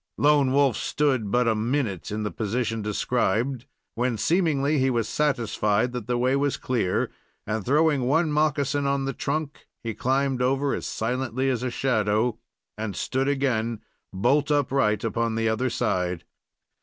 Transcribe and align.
Lone 0.17 0.51
Wolf 0.51 0.77
stood 0.77 1.29
but 1.29 1.47
a 1.47 1.53
minute 1.53 2.09
in 2.09 2.23
the 2.23 2.31
position 2.31 2.81
described, 2.81 3.67
when, 3.93 4.17
seemingly, 4.17 4.79
he 4.79 4.89
was 4.89 5.07
satisfied 5.07 5.91
that 5.91 6.07
the 6.07 6.17
way 6.17 6.35
was 6.35 6.57
clear, 6.57 7.11
and, 7.45 7.63
throwing 7.63 8.07
one 8.07 8.31
moccasin 8.31 8.87
on 8.87 9.05
the 9.05 9.13
trunk, 9.13 9.67
he 9.83 9.93
climbed 9.93 10.41
over 10.41 10.73
as 10.73 10.87
silently 10.87 11.51
as 11.51 11.61
a 11.61 11.69
shadow, 11.69 12.39
and 12.79 12.95
stood 12.95 13.27
again 13.27 13.79
holt 14.11 14.49
upright 14.49 15.03
upon 15.03 15.35
the 15.35 15.47
other 15.47 15.69
side. 15.69 16.23